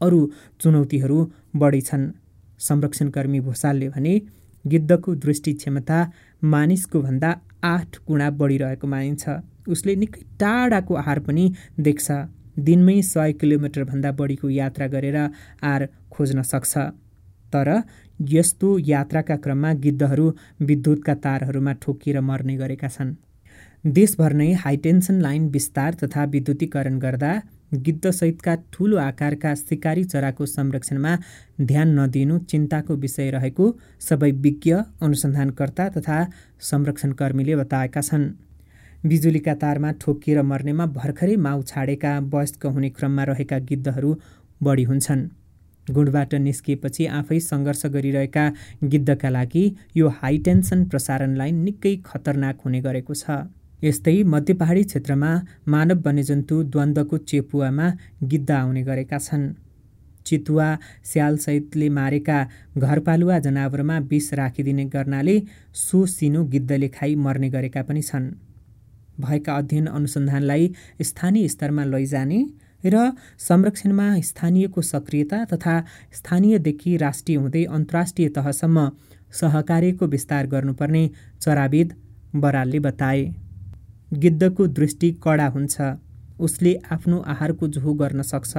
अरू 0.00 0.20
चुनौतीहरू 0.60 1.18
बढी 1.56 1.80
छन्। 1.80 2.10
संरक्षणकर्मी 2.58 3.40
भूषालले 3.40 3.88
भने 3.88 4.20
गिद्धको 4.64 5.14
दृष्टि 5.14 5.52
क्षमता 5.52 5.98
मानिसको 6.44 7.00
भन्दा 7.02 7.30
आठ 7.64 7.96
गुणा 8.08 8.30
बढिरहेको 8.30 8.86
मानिन्छ। 8.86 9.24
उसले 9.68 9.94
निकै 9.96 10.22
टाढाको 10.40 10.94
आहार 10.94 11.18
पनि 11.20 11.44
देख्छ। 11.80 12.10
दिनमै 12.58 13.00
सय 13.02 13.32
किलोमिटरभन्दा 13.40 14.10
बढीको 14.12 14.48
यात्रा 14.50 14.86
गरेर 14.86 15.16
आहार 15.16 15.88
खोज्न 16.10 16.42
सक्छ। 16.42 16.76
तर 17.52 17.68
यस्तो 18.30 18.78
यात्राका 18.78 19.36
क्रममा 19.36 19.72
गिद्धहरू 19.84 20.26
विद्युतका 20.60 21.14
तारहरूमा 21.24 21.72
ठोकिएर 21.82 22.20
मर्ने 22.20 22.56
गरेका 22.56 22.88
छन्। 22.88 23.14
देशभर 23.86 24.32
नै 24.32 24.52
हाइटेन्सन 24.64 25.20
लाइन 25.20 25.48
विस्तार 25.48 25.94
तथा 25.94 26.24
विद्युतीकरण 26.24 26.98
गर्दा 26.98 27.32
गिद्धसहितका 27.74 28.54
ठुलो 28.72 28.96
आकारका 28.98 29.54
सिकारी 29.54 30.04
चराको 30.04 30.46
संरक्षणमा 30.46 31.16
ध्यान 31.60 31.98
नदिनु 31.98 32.38
चिन्ताको 32.50 32.94
विषय 32.96 33.30
रहेको 33.30 33.64
सबै 34.00 34.30
विज्ञ 34.44 34.74
अनुसन्धानकर्ता 35.02 35.88
तथा 35.96 36.18
संरक्षणकर्मीले 36.70 37.56
बताएका 37.56 38.00
छन्। 38.00 38.28
बिजुलीका 39.06 39.54
तारमा 39.54 39.90
ठोकिएर 40.00 40.42
मर्नेमा 40.42 40.86
भर्खरै 40.94 41.36
माउ 41.36 41.62
छाडेका 41.62 42.18
वयस्क 42.32 42.66
हुने 42.66 42.90
क्रममा 42.90 43.24
रहेका 43.24 43.58
गिद्धहरू 43.68 44.14
बढी 44.60 44.84
हुन्छन्। 44.84 45.28
गुणबाट 45.86 46.34
निस्किएपछि 46.34 47.06
आफै 47.18 47.38
सङ्घर्ष 47.40 47.86
गरिरहेका 47.94 48.44
गिद्धका 48.84 49.28
लागि 49.30 49.64
यो 49.96 50.08
हाई 50.18 50.38
टेन्सन 50.46 50.84
प्रसारण 50.84 51.36
लाइन 51.36 51.62
निकै 51.64 51.94
खतरनाक 52.06 52.60
हुने 52.64 52.80
गरेको 52.80 53.14
छ। 53.14 53.30
यस्तै 53.86 54.22
मध्य 54.32 54.54
पहाडी 54.60 54.82
क्षेत्रमा 54.84 55.30
मानव 55.72 55.98
वन्यजन्तु 56.06 56.56
द्वन्द्वको 56.72 57.16
चेपुवामा 57.30 57.86
गिद्ध 58.30 58.50
आउने 58.52 58.82
गरेका 58.82 59.18
छन्। 59.18 59.44
चितुवा 60.26 60.68
स्यालसहितले 61.04 61.88
मारेका 61.98 62.38
घरपालुवा 62.78 63.38
जनावरमा 63.38 63.96
विष 64.10 64.32
राखिदिने 64.40 64.84
गर्नाले 64.94 65.36
सो 65.84 65.98
सिनो 66.14 66.44
गिद्धले 66.52 66.88
खाई 66.96 67.14
मर्ने 67.24 67.48
गरेका 67.50 67.82
पनि 67.88 68.02
छन्। 68.02 68.26
भएका 69.20 69.52
अध्ययन 69.56 69.86
अनुसन्धानलाई 69.88 70.64
स्थानीय 71.02 71.48
स्तरमा 71.48 71.84
लैजाने 71.84 72.40
र 72.84 72.96
संरक्षणमा 73.40 74.08
स्थानीयको 74.22 74.82
सक्रियता 74.82 75.38
तथा 75.52 75.74
स्थानीयदेखि 76.18 76.96
राष्ट्रिय 76.96 77.36
हुँदै 77.38 77.64
अन्तर्राष्ट्रिय 77.76 78.28
तहसम्म 78.36 78.90
सहकार्यको 79.40 80.06
विस्तार 80.06 80.46
गर्नुपर्ने 80.46 81.08
चराविद 81.42 81.94
बरालले 82.36 82.78
बताए। 82.80 83.24
गिद्धको 84.10 84.66
दृष्टि 84.68 85.10
कडा 85.22 85.46
हुन्छ। 85.48 85.80
उसले 86.40 86.74
आफ्नो 86.92 87.18
आहारको 87.26 87.68
जोहो 87.68 87.94
गर्न 87.94 88.22
सक्छ। 88.22 88.56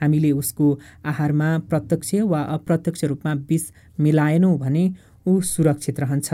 हामीले 0.00 0.30
उसको 0.32 0.78
आहारमा 1.04 1.48
प्रत्यक्ष 1.70 2.14
वा 2.24 2.40
अप्रत्यक्ष 2.54 3.04
रूपमा 3.04 3.32
विष 3.48 3.64
मिलाएनौँ 4.00 4.56
भने 4.58 4.84
ऊ 5.26 5.40
सुरक्षित 5.42 6.00
रहन्छ। 6.00 6.32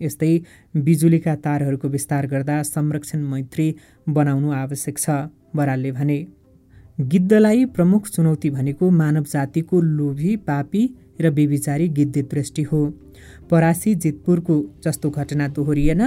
यस्तै 0.00 0.32
बिजुलीका 0.76 1.34
तारहरूको 1.36 1.88
विस्तार 1.88 2.26
गर्दा 2.26 2.62
संरक्षण 2.64 3.20
मैत्री 3.24 3.74
बनाउनु 4.08 4.50
आवश्यक 4.52 4.98
छ 4.98 5.10
बरालले 5.56 5.92
भने। 5.92 6.18
गिद्धलाई 7.00 7.64
प्रमुख 7.66 8.08
चुनौती 8.08 8.50
भनेको 8.50 8.90
मानव 8.90 9.24
जातिको 9.24 9.80
लोभी 9.80 10.36
पापी 10.48 10.82
र 11.20 11.30
बेविचारी 11.30 11.88
गिद्धे 11.88 12.22
दृष्टि 12.24 12.62
हो। 12.62 12.80
परासी 13.50 13.94
जितपुरको 13.94 14.56
जस्तो 14.84 15.10
घटना 15.10 15.48
दोहोरिएन 15.48 16.02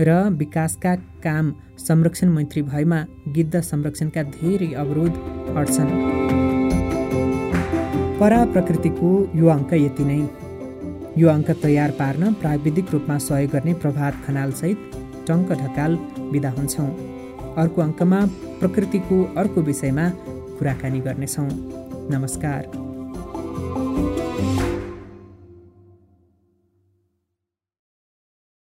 र 0.00 0.28
विकासका 0.30 0.94
काम 0.96 1.52
संरक्षण 1.78 2.28
मैत्री 2.28 2.62
भएमा 2.62 3.04
गिद्ध 3.28 3.60
संरक्षणका 3.60 4.22
धेरै 4.22 4.72
अवरोध 4.72 5.12
हट्छन्। 5.56 5.90
परा 8.20 8.44
प्रकृतिको 8.44 9.32
यो 9.34 9.46
अङ्क 9.48 9.72
यति 9.72 10.04
नै। 10.04 10.20
यो 11.18 11.28
अङ्क 11.28 11.50
तयार 11.62 11.90
पार्न 11.90 12.32
प्राविधिक 12.32 12.92
रूपमा 12.92 13.18
सहयोग 13.18 13.50
गर्ने 13.50 13.74
प्रभात 13.74 14.14
खनालसहित 14.26 14.78
टङ्क 15.28 15.52
ढकाल 15.52 15.98
विदा 16.32 16.50
हुन्छौँ। 16.50 16.90
अर्को 17.56 17.82
अङ्कमा 17.82 18.26
प्रकृतिको 18.60 19.22
अर्को 19.36 19.62
विषयमा 19.62 20.08
कुराकानी 20.58 21.00
गर्नेछौँ। 21.00 21.48
नमस्कार। 22.10 22.85